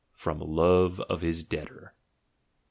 from 0.15 0.39
love 0.39 0.99
of 1.01 1.21
his 1.21 1.43
debtor!. 1.43 1.93